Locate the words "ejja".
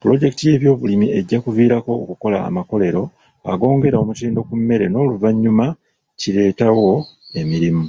1.18-1.38